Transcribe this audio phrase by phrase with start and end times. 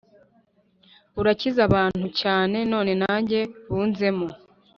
[1.13, 3.39] Burakiza abantu cyane none nanjye
[3.71, 4.27] bunzemo